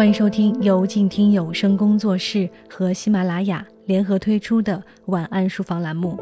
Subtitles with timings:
[0.00, 6.18] 欢迎收听由静听有声工作室和喜马拉雅联合推出的晚安书房栏目，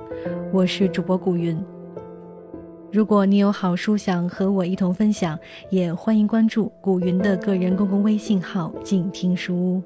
[0.53, 1.57] 我是主播古云。
[2.91, 5.39] 如果你有好书想和我一同分享，
[5.71, 9.81] 也欢迎关注古云的个人公共微信号“静听书屋”。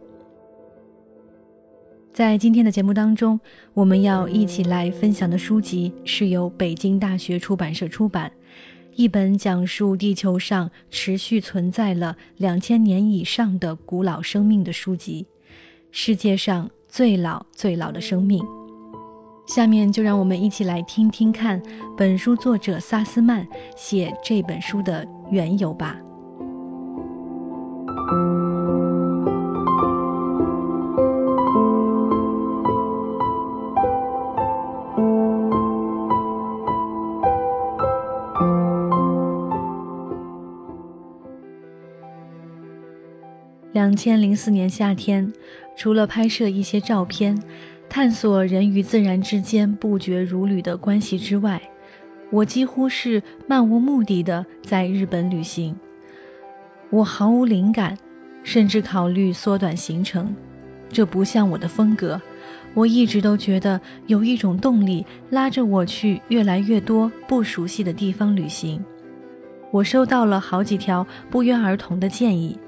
[2.14, 3.38] 在今天的节目当中，
[3.74, 8.32] 我们要一起来分享的书籍是由北京大学出版社出版。
[8.94, 15.26] 一本讲述地球上持续存在了两千年以上的古老生命的书籍，
[15.90, 18.44] 世界上最老最老的生命。
[19.46, 21.60] 下面就让我们一起来听听看
[21.96, 23.46] 本书作者萨斯曼
[23.76, 25.96] 写这本书的缘由吧。
[43.72, 45.32] 两千零四年夏天，
[45.74, 47.42] 除了拍摄一些照片，
[47.88, 51.60] 探索人与自然之间不绝如缕的关系之外，
[52.30, 55.74] 我几乎是漫无目的的在日本旅行。
[56.90, 57.96] 我毫无灵感，
[58.42, 60.34] 甚至考虑缩短行程，
[60.90, 62.20] 这不像我的风格。
[62.74, 68.84] 我一直都觉得有一种动力拉着我去越来越多不熟悉的地方旅行。
[69.70, 72.58] 我收到了好几条不约而同的建议。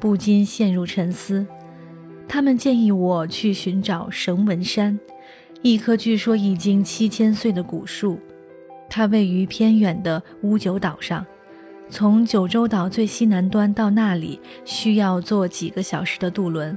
[0.00, 1.46] 不禁陷入沉思。
[2.26, 4.98] 他们建议我去寻找绳文山，
[5.62, 8.18] 一棵据说已经七千岁的古树。
[8.88, 11.24] 它位于偏远的乌九岛上，
[11.88, 16.76] 从九州岛最西南端到那里需要坐几个小时的渡轮。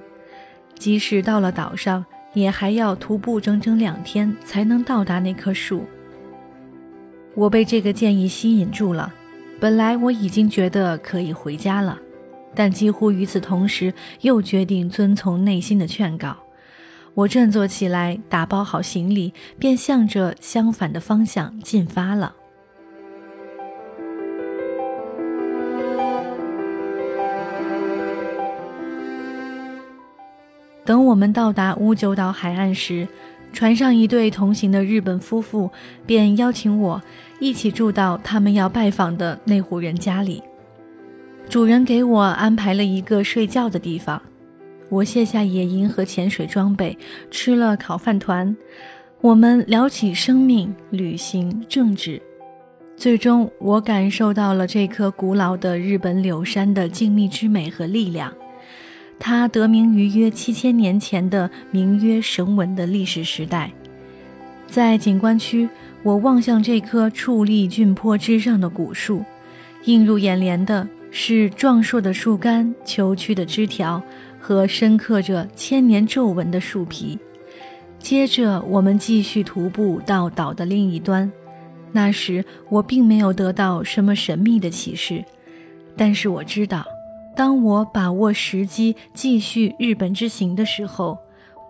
[0.78, 5.84] 即使到了岛上，也还要徒步整整两天才能到达那棵树。
[7.36, 9.14] 我被这个建议吸引住了。
[9.60, 11.98] 本来我已经觉得可以回家了。
[12.56, 16.36] 但几乎与此同时，又决定遵从内心的劝告。
[17.14, 22.34] 我振作起来，打包好行李，便向着相反的方向进发了。
[30.86, 33.08] 等我们到达乌九岛海岸时，
[33.54, 35.70] 船上一对同行的日本夫妇
[36.06, 37.02] 便邀请我
[37.40, 40.44] 一起住到他们要拜访的那户人家里。
[41.54, 44.20] 主人给我安排了一个睡觉的地方，
[44.90, 46.98] 我卸下野营和潜水装备，
[47.30, 48.58] 吃了烤饭团。
[49.22, 52.20] 我们聊起生命、旅行、政治，
[52.98, 58.34] 最终我感受到了这棵古老的日本柳杉的静谧之美和力量。
[59.20, 63.72] 它得名于约七千年前的名曰绳文的历史时代。
[64.66, 65.70] 在景观区，
[66.02, 69.24] 我望向这棵矗立峻坡之上的古树，
[69.84, 70.88] 映入眼帘的。
[71.16, 74.02] 是壮硕的树干、虬曲的枝条
[74.40, 77.18] 和深刻着千年皱纹的树皮。
[78.00, 81.32] 接着，我们继续徒步到岛的另一端。
[81.92, 85.24] 那时，我并没有得到什么神秘的启示，
[85.96, 86.84] 但是我知道，
[87.36, 91.16] 当我把握时机继续日本之行的时候，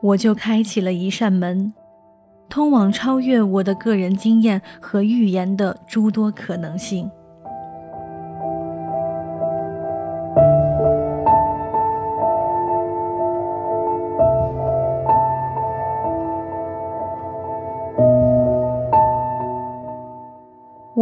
[0.02, 1.74] 我就开启了一扇门，
[2.48, 7.12] 通往超越我的个人经验和预言的诸多可能性。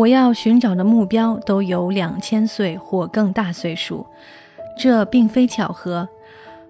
[0.01, 4.03] 我要寻找的目标都有两千岁或更大岁数，
[4.75, 6.09] 这并非巧合。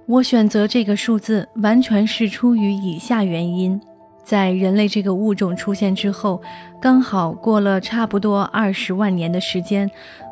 [0.05, 3.79] 我选择这个数字完全是出于以下原因：
[4.21, 6.41] 在人类这个物种出现之后，
[6.81, 9.89] 刚好过了差不多二十万年的时间，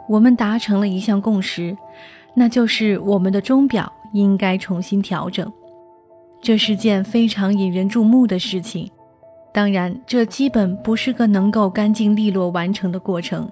[0.10, 1.78] 我们达成了一项共识，
[2.34, 5.50] 那就是我们的钟表应该重新调整。
[6.42, 8.92] 这是件非常引人注目的事情。
[9.52, 13.50] 当然，这基本不是个能够干净利落完成的过程。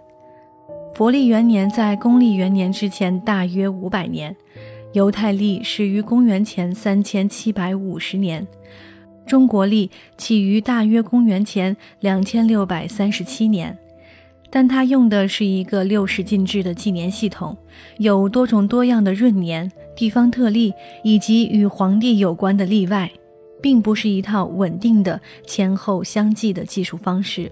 [0.93, 4.35] 佛历元年在公历元年之前大约五百年，
[4.93, 8.45] 犹太历始于公元前三千七百五十年，
[9.25, 13.77] 中国历起于大约公元前两千六百三十七年。
[14.49, 17.57] 但它用的是一个六十进制的纪年系统，
[17.97, 20.73] 有多种多样的闰年、地方特例
[21.03, 23.11] 以及与皇帝有关的例外。
[23.61, 27.51] 并不是一套稳定的前后相继的计数方式。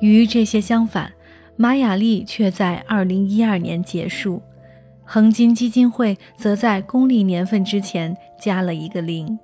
[0.00, 1.12] 与这些相反，
[1.56, 4.42] 玛雅历却在2012年结束，
[5.04, 9.38] 恒金基金会则在公历年份之前加了一个零。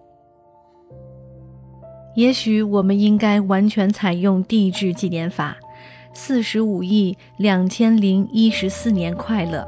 [2.15, 5.57] 也许我们应该完全采用地质纪年法。
[6.17, 9.67] 四十五亿两千零一十四年快乐。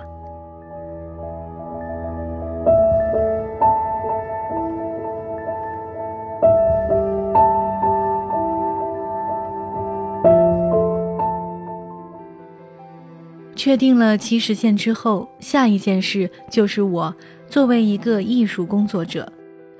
[13.66, 17.12] 确定了其实现之后，下一件事就是我
[17.48, 19.32] 作为一个艺术工作者，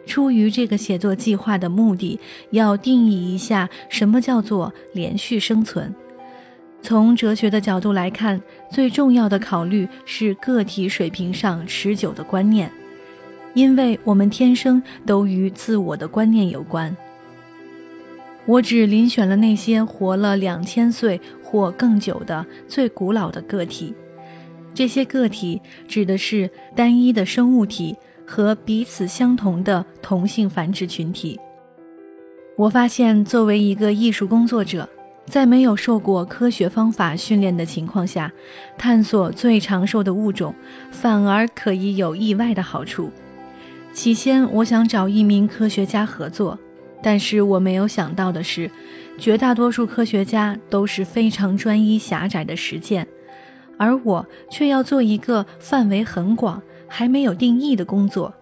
[0.04, 2.18] 出于这个写作计划的目的，
[2.50, 5.94] 要定义一下什么叫做连续生存。
[6.82, 12.68] 从哲学的角度来看，最重要的考虑是个体水平上持久的观念，
[13.54, 16.92] 因为我们天生都与自我的观念有关。
[18.46, 23.92] 我只遴选了那些活了两千岁或更久的最古老的个体，
[24.72, 27.96] 这些个体指的是单一的生物体
[28.26, 31.38] 和彼此相同的同性繁殖群体。
[32.56, 34.88] 我发现，作为一个艺术工作者。
[35.28, 38.32] 在没有受过科学方法训练的情况下，
[38.78, 40.54] 探索最长寿的物种，
[40.92, 43.10] 反而可以有意外的好处。
[43.92, 46.56] 起先，我想找一名科学家合作，
[47.02, 48.70] 但是我没有想到的是，
[49.18, 53.06] 绝大多数科学家都是非常专一狭窄的实践，
[53.76, 58.34] 而我却要做一个范围很广、还没有定义的工作。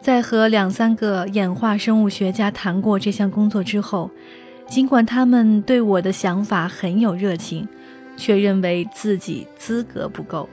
[0.00, 4.10] 在和两三个演化生物学家谈过这项工作之后。
[4.66, 7.68] 尽管他们对我的想法很有热情，
[8.16, 10.48] 却认为自己资格不够。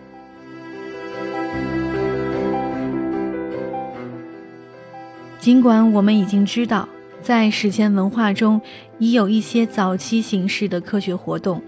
[5.42, 6.88] 尽管我们已经知道，
[7.20, 8.62] 在史前文化中
[9.00, 11.60] 已有一些早期形式的科学活动，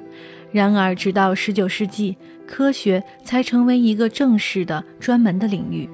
[0.52, 2.16] 然而直到19世纪，
[2.46, 5.90] 科学才成为一个正式的、专门的领域。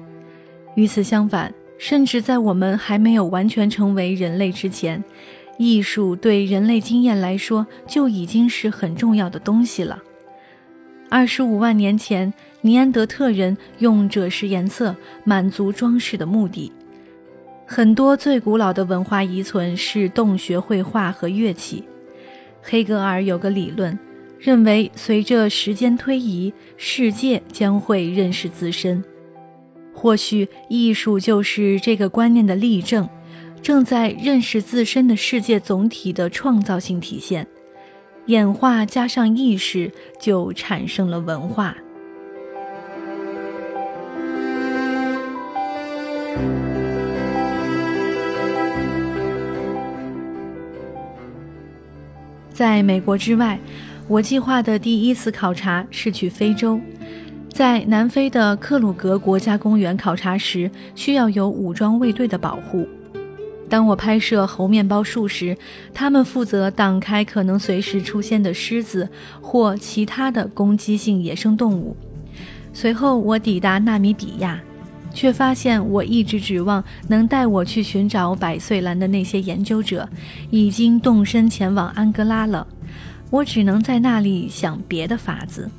[0.74, 5.02] 与此相反，甚至在我们还没有完全成为人类之前。
[5.56, 9.98] 艺术对人类经验来说就已经是很重要的东西了。
[11.08, 12.30] 二十五万年前，
[12.60, 14.94] 尼安德特人用赭石颜色
[15.24, 16.70] 满足装饰的目的。
[17.72, 21.84] 很多最古老的文化遗存是洞穴绘画和乐器。
[22.60, 23.96] 黑格尔有个理论，
[24.40, 29.00] 认为随着时间推移，世界将会认识自身。
[29.94, 33.08] 或许艺术就是这个观念的例证。
[33.62, 37.46] 正在认识自身的世界总体的创造性体现，
[38.26, 41.76] 演化加上意识，就产生了文化。
[52.60, 53.58] 在美国之外，
[54.06, 56.78] 我计划的第一次考察是去非洲，
[57.48, 62.86] 在南非的克鲁格国家公园考察时，需要有武装卫队的保护。
[63.66, 65.56] 当我拍摄猴面包树时，
[65.94, 69.08] 他们负责挡开可能随时出现的狮子
[69.40, 71.96] 或其他的攻击性野生动物。
[72.74, 74.60] 随后，我抵达纳米比亚，
[75.20, 80.08] 却发现我一直指望能带我去寻找百岁兰的那些研究者
[80.48, 82.66] 已经动身前往安哥拉了。
[83.28, 85.70] 我只能在那里想别的法子。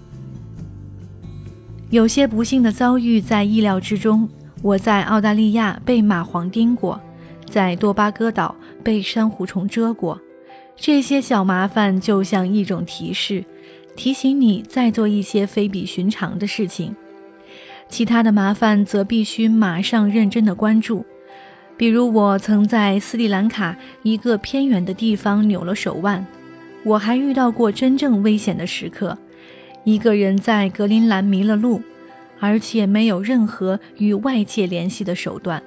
[1.90, 4.30] 有些不幸的遭遇在意料之中。
[4.62, 7.01] 我在澳大利亚被蚂蟥叮过。
[7.50, 10.22] 在多巴哥岛被珊瑚虫蛰过，
[10.75, 13.44] 这些小麻烦就像一种提示，
[13.96, 16.96] 提醒你再做一些非比寻常的事情。
[17.91, 21.05] 其他的麻烦则必须马上认真的关注，
[21.75, 26.25] 比如我曾在斯里兰卡一个偏远的地方扭了手腕。
[26.86, 29.15] 我还遇到过真正危险的时刻，
[29.83, 31.81] 一个人在格陵兰迷了路，
[32.39, 35.62] 而且没有任何与外界联系的手段。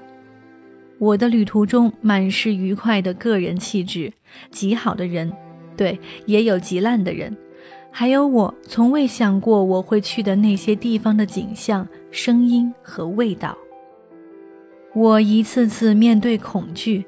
[0.98, 4.10] 我的旅途中满是愉快的个人气质，
[4.50, 5.30] 极好的人，
[5.76, 7.36] 对，也有极烂的人，
[7.90, 13.58] 还有我从未想过我会去的那些地方的景象、声音和味道。
[14.94, 17.04] 我一次次面对恐惧，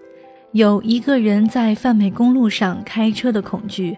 [0.51, 3.97] 有一个人在泛美公路上开车的恐惧，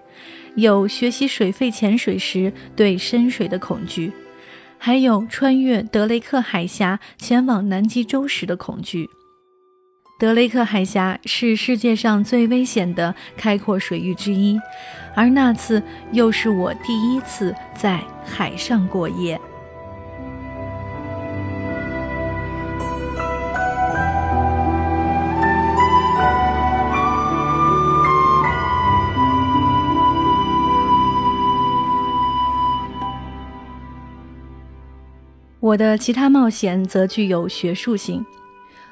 [0.55, 4.13] 有学习水肺潜水时对深水的恐惧，
[4.77, 9.09] 还有穿越德雷克海峡前往南极洲时的恐惧。
[10.21, 14.61] 德雷克海峡是世界上最危险的开阔水域之一，
[15.17, 19.41] 而那次又是我第一次在海上过夜。
[35.69, 38.25] 我的其他冒险则具有学术性。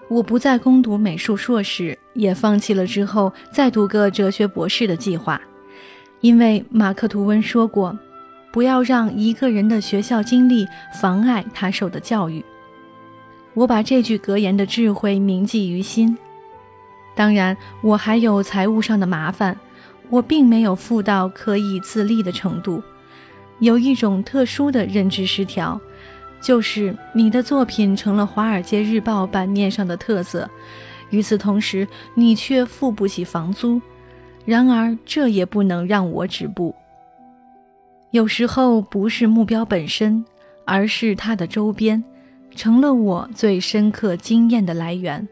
[0.08, 5.40] 我不再攻读美术硕士，也放弃了之后再读个哲学博士的计划，
[6.20, 7.98] 因为马克·吐温说过
[8.52, 10.68] ：“不要让一个人的学校经历
[11.00, 12.44] 妨碍他受的教育。”
[13.54, 16.14] 我把这句格言的智慧铭记于心。
[17.14, 19.58] 当然，我还有财务上的麻烦，
[20.10, 22.82] 我并没有富到可以自立的程度。
[23.60, 25.80] 有一种特殊的认知失调，
[26.46, 30.48] 就是你的作品成了《华尔街日报》版面上的特色，
[31.10, 31.84] 与此同时，
[32.14, 33.82] 你却付不起房租。
[34.44, 36.72] 然而，这也不能让我止步。
[38.12, 40.24] 有时候，不是目标本身，
[40.64, 42.00] 而是它的周边，
[42.54, 45.26] 成了我最深刻经验的来源。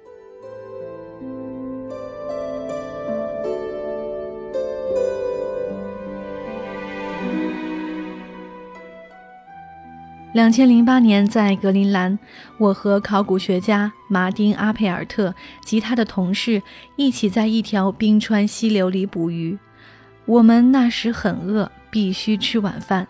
[10.34, 12.18] 两千零八年，在格陵兰，
[12.58, 15.32] 我和考古学家马丁·阿佩尔特
[15.64, 16.60] 及他的同事
[16.96, 19.56] 一起在一条冰川溪流里捕鱼。
[20.26, 23.06] 我们那时很饿，必须吃晚饭。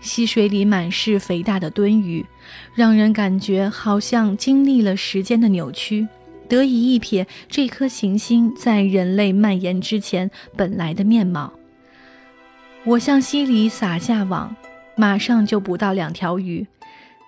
[0.00, 2.24] 溪水里满是肥大的鳟鱼，
[2.72, 6.06] 让人感觉好像经历了时间的扭曲，
[6.48, 11.52] 得以一瞥这颗行星在人类蔓延之前本来的面貌。
[12.84, 14.54] 我向溪里撒下网。
[14.96, 16.66] 马上就捕到两条鱼，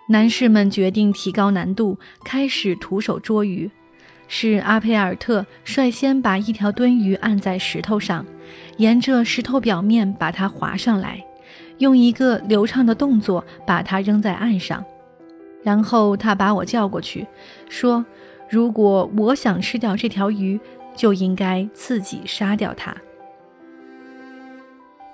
[0.09, 3.71] 男士们决定提高难度，开始徒手捉鱼。
[4.29, 8.27] 是阿佩尔特率先把一条蹲鱼按在石头上，
[8.77, 11.25] 沿着石头表面把它划上来，
[11.79, 14.85] 用一个流畅的动作把它扔在岸上。
[15.63, 17.27] 然后他把我叫过去，
[17.69, 18.05] 说
[18.49, 20.59] ：“如果我想吃掉这条鱼，
[20.95, 22.97] 就应该自己杀掉它。”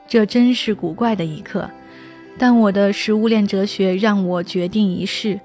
[0.08, 1.70] 这真是古怪的一刻。
[2.38, 5.38] 但我的食物链哲学让我决定一试。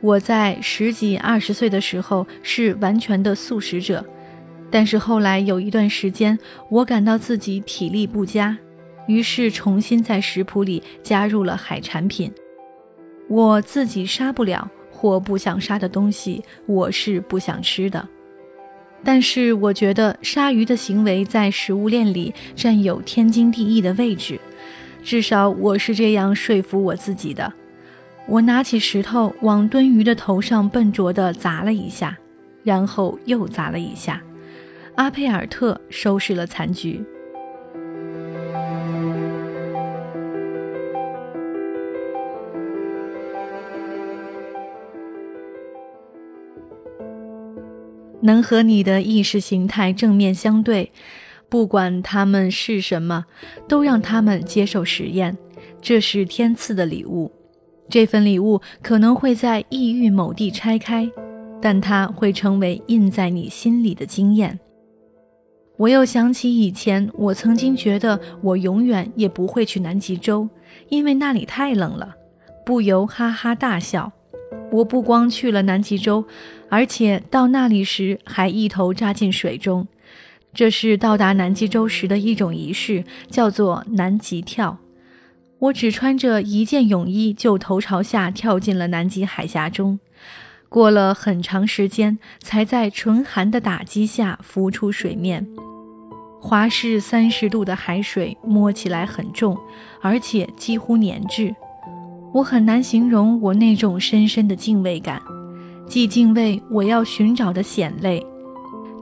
[0.00, 4.04] 我在十几、二十岁的时候是完全的素食者，
[4.70, 6.38] 但是后来有一段时间，
[6.68, 8.58] 我感到自己体力不佳，
[9.06, 12.30] 于是重新在食谱里加入了海产品。
[13.28, 18.06] 我自己杀不了或不想杀的东西，我是不想吃的。
[19.02, 24.38] 但是我觉得鲨鱼的行为在食物链里占有天经地义的位置。
[25.04, 27.52] 至少我是这样说服我自己的。
[28.26, 32.16] 我拿起石头往蹲鱼的头上笨拙地砸了一下，
[32.62, 34.20] 然后又砸了一下。
[34.96, 37.04] 阿佩尔特收拾了残局。
[48.22, 50.90] 能和你的意识形态正面相对。
[51.48, 53.24] 不管他们是什么，
[53.68, 55.36] 都让他们接受实验。
[55.80, 57.30] 这是天赐的礼物。
[57.88, 61.08] 这份礼物可能会在异域某地拆开，
[61.60, 64.58] 但它会成为印在你心里的经验。
[65.76, 70.48] 我又想起以前，我曾经觉得我永远也不会去南极洲，
[70.88, 72.14] 因为那里太冷了，
[72.64, 74.12] 不由哈哈大笑。
[74.72, 76.24] 我不光去了南极洲，
[76.68, 79.86] 而且到那里时还一头扎进水中。
[80.54, 84.78] 这是到达南极洲时的一种仪式，叫做南极跳。
[85.58, 89.98] 我只穿着一件泳衣，就头朝下跳进了南极海峡中。
[90.68, 95.46] 过了很长时间，才在纯寒的打击下浮出水面。
[96.40, 99.56] 华氏三十度的海水摸起来很重，
[100.02, 101.54] 而且几乎粘滞。
[102.32, 105.22] 我很难形容我那种深深的敬畏感，
[105.86, 108.24] 既敬畏我要寻找的险类。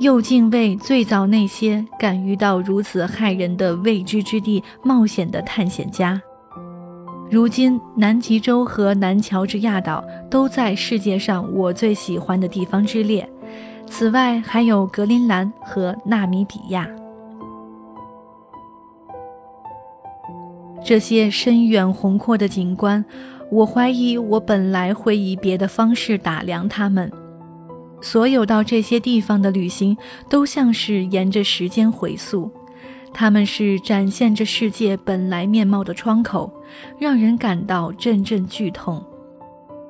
[0.02, 6.20] 又敬畏最早那些敢于到如此骇人的未知之地冒险的探险家。
[7.30, 13.26] 如今，南极洲和南乔治亚岛都在世界上我最喜欢的地方之列。
[13.86, 16.88] 此外，还有格陵兰和纳米比亚。
[20.84, 23.04] 这些深远宏阔的景观，
[23.52, 27.08] 我怀疑我本来会以别的方式打量它们。
[28.02, 29.96] 所有到这些地方的旅行，
[30.28, 32.50] 都像是沿着时间回溯，
[33.14, 36.52] 他们是展现着世界本来面貌的窗口，
[36.98, 39.02] 让人感到阵阵剧痛。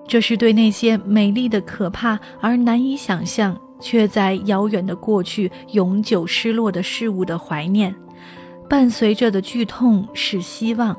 [0.07, 7.95] 这是对那些美丽的、可怕而难以想象，却在遥远的过去永久失落的事物的怀念。
[8.69, 10.97] 伴随着的剧痛是希望，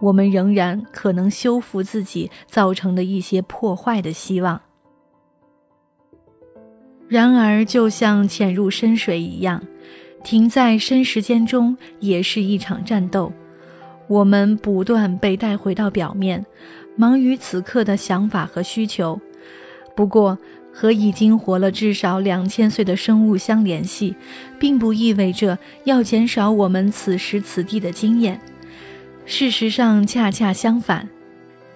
[0.00, 4.60] 我们仍然可能修复自己造成的一些破坏的希望。
[7.10, 9.60] 然而，就像潜入深水一样，
[10.22, 13.32] 停在深时间中也是一场战斗。
[14.06, 16.46] 我们不断被带回到表面，
[16.94, 19.20] 忙于此刻的想法和需求。
[19.96, 20.38] 不过，
[20.72, 24.14] 和已经活了至少两千岁的生物相联系，
[24.56, 28.40] 并不意味着要减少我们此时此地的经验。
[29.26, 31.08] 事实上，恰恰相反。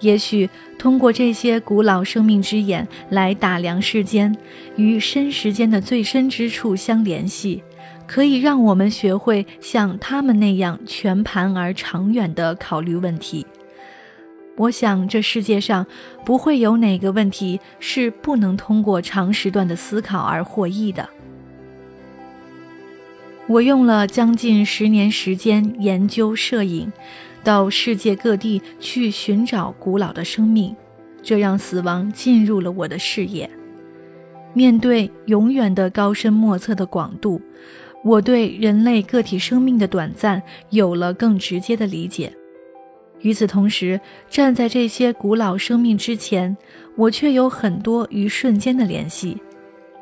[0.05, 0.47] 也许
[0.77, 4.37] 通过这些古老生命之眼来打量世间，
[4.75, 7.63] 与深时间的最深之处相联系，
[8.05, 13.43] 可以让我们学会像他们那样全盘而长远地考虑问题。
[14.57, 15.85] 我想这世界上
[16.23, 21.09] 不会有哪个问题是不能通过长时段的思考而获益的。
[23.47, 26.91] 我用了将近十年时间研究摄影，
[27.43, 30.75] 到世界各地去寻找古老的生命，
[31.21, 33.47] 这让死亡进入了我的视野。
[34.53, 37.39] 面对永远的高深莫测的广度，
[38.03, 42.33] 我对人类个体生命的短暂有了更直接的理解。
[43.21, 46.55] 与此同时，站在这些古老生命之前，
[46.95, 49.37] 我却有很多与瞬间的联系。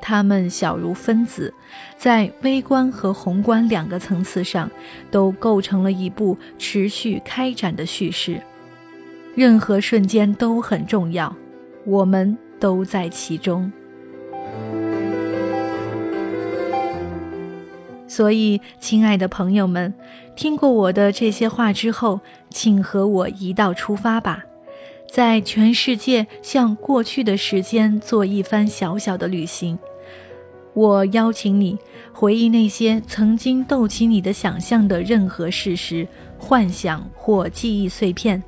[0.05, 1.53] 它们小如分子，
[1.97, 4.69] 在微观和宏观两个层次上，
[5.09, 8.37] 都构成了一部持续开展的叙事。
[9.33, 11.33] 任何瞬间都很重要，
[11.85, 13.71] 我们都在其中。
[18.05, 19.93] 所以，亲爱的朋友们，
[20.35, 22.19] 听过我的这些话之后，
[22.49, 24.43] 请和我一道出发吧，
[25.09, 29.79] 在全世界向过去的时间做一番小小的旅行。
[30.73, 31.77] 我邀请你
[32.11, 38.41] 回忆那些曾经逗起你的想象的任何事实、幻想或记忆碎片，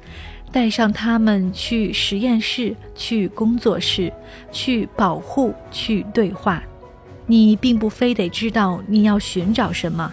[0.51, 4.11] 带上它们去实验室、去工作室、
[4.51, 6.63] 去保护、去对话。
[7.27, 10.11] 你并不非得知道你要寻找什么，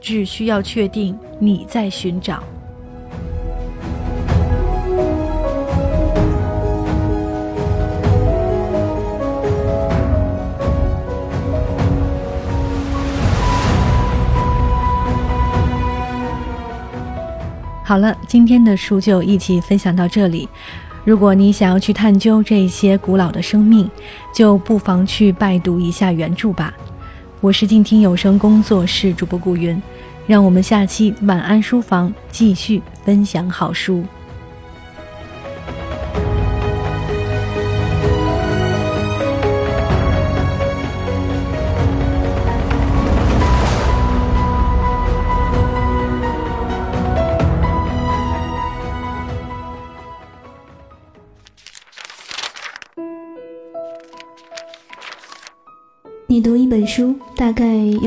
[0.00, 2.42] 只需要确定你在寻找。
[17.90, 20.48] 好了，今天的书就一起分享到这里。
[21.02, 23.90] 如果你想要去探究这些古老的生命，
[24.32, 26.72] 就不妨去拜读一下原著吧。
[27.40, 29.82] 我是静听有声工作室主播顾云，
[30.28, 34.04] 让我们下期晚安书房继续分享好书。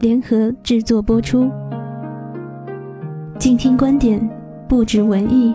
[0.00, 1.50] 联合制作播出，
[3.38, 4.28] 静听观点，
[4.68, 5.52] 不止文艺。